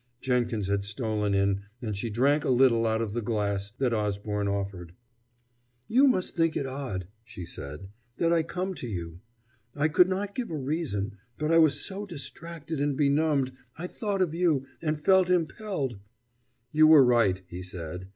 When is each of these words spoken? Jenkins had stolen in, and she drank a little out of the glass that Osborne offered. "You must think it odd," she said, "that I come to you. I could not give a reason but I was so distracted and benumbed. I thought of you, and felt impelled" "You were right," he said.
Jenkins 0.19 0.65
had 0.67 0.83
stolen 0.83 1.35
in, 1.35 1.61
and 1.79 1.95
she 1.95 2.09
drank 2.09 2.43
a 2.43 2.49
little 2.49 2.87
out 2.87 3.03
of 3.03 3.13
the 3.13 3.21
glass 3.21 3.69
that 3.77 3.93
Osborne 3.93 4.47
offered. 4.47 4.95
"You 5.87 6.07
must 6.07 6.35
think 6.35 6.57
it 6.57 6.65
odd," 6.65 7.05
she 7.23 7.45
said, 7.45 7.87
"that 8.17 8.33
I 8.33 8.41
come 8.41 8.73
to 8.73 8.87
you. 8.87 9.19
I 9.75 9.89
could 9.89 10.09
not 10.09 10.33
give 10.33 10.49
a 10.49 10.57
reason 10.57 11.19
but 11.37 11.51
I 11.51 11.59
was 11.59 11.85
so 11.85 12.07
distracted 12.07 12.81
and 12.81 12.97
benumbed. 12.97 13.51
I 13.77 13.85
thought 13.85 14.23
of 14.23 14.33
you, 14.33 14.65
and 14.81 14.99
felt 14.99 15.29
impelled" 15.29 15.99
"You 16.71 16.87
were 16.87 17.05
right," 17.05 17.43
he 17.47 17.61
said. 17.61 18.07